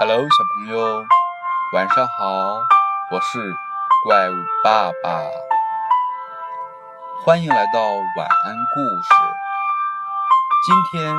[0.00, 1.04] Hello，小朋友，
[1.72, 2.54] 晚上好！
[3.10, 3.52] 我是
[4.04, 4.32] 怪物
[4.62, 5.24] 爸爸，
[7.24, 9.08] 欢迎来到晚安故事。
[10.64, 11.12] 今天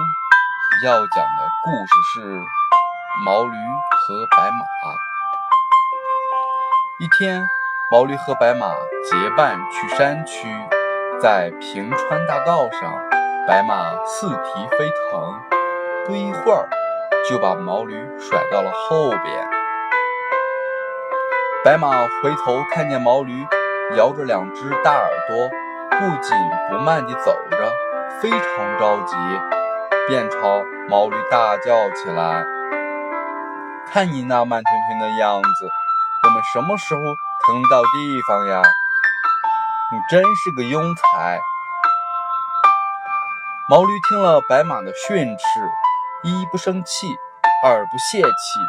[0.86, 2.42] 要讲的故事是
[3.26, 4.66] 毛驴和白马。
[7.00, 7.46] 一天，
[7.92, 8.74] 毛驴和白马
[9.04, 10.48] 结伴去山区，
[11.22, 12.94] 在平川大道上，
[13.46, 15.42] 白马四蹄飞腾，
[16.08, 16.70] 不一会儿。
[17.28, 19.50] 就把毛驴甩到了后边。
[21.64, 23.48] 白马回头看见毛驴
[23.96, 25.50] 摇着两只大耳朵，
[25.90, 26.38] 不紧
[26.70, 27.74] 不慢地走着，
[28.22, 29.18] 非常着急，
[30.08, 32.46] 便朝毛驴大叫起来
[33.92, 35.70] ：“看你那慢吞吞的样子，
[36.24, 38.62] 我们什么时候才能到地方呀？
[39.92, 41.42] 你真是个庸才！”
[43.70, 45.44] 毛驴听了白马的训斥。
[46.22, 47.08] 一不生气，
[47.64, 48.60] 二不泄气，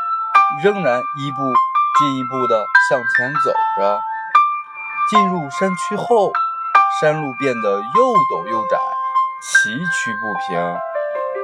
[0.62, 1.42] 仍然一步
[1.98, 4.00] 进一步地向前走着。
[5.11, 6.33] 进入山区后，
[7.00, 8.78] 山路变得又陡又窄，
[9.42, 10.78] 崎岖不平。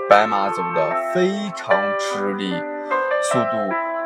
[0.08, 3.56] 白马走得非常吃力，速度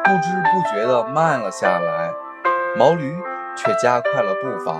[0.03, 2.15] 不知不觉地慢了下来。
[2.79, 3.15] 毛驴
[3.55, 4.73] 却加快了步伐，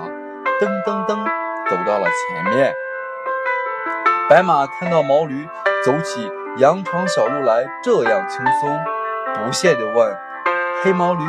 [0.59, 1.23] 噔噔噔，
[1.69, 2.73] 走到了前面。
[4.27, 5.47] 白马看到毛驴
[5.85, 6.40] 走起。
[6.57, 8.77] 羊闯小路来这样轻松，
[9.35, 10.17] 不屑地问
[10.83, 11.23] ：“黑毛驴，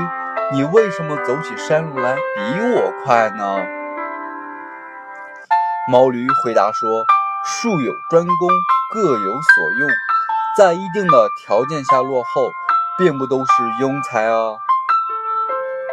[0.53, 3.59] 你为什么走起山路来比我快呢？”
[5.89, 7.07] 毛驴回答说
[7.47, 8.49] ：“术有专攻，
[8.93, 9.89] 各有所用，
[10.59, 12.51] 在一定的条件下落后，
[12.99, 14.57] 并不都是庸才啊。”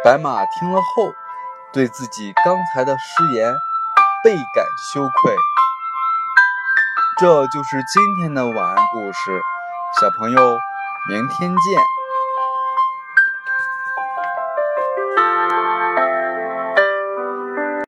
[0.02, 1.12] 白马听了后，
[1.72, 3.54] 对自己刚才的失言
[4.24, 5.36] 倍感羞愧。
[7.20, 9.42] 这就是今天的晚安故事，
[10.00, 10.40] 小朋友，
[11.10, 11.99] 明天见。